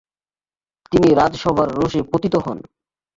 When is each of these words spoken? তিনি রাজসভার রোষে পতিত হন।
তিনি 0.91 1.09
রাজসভার 1.13 1.69
রোষে 1.79 2.01
পতিত 2.11 2.35
হন। 2.45 2.57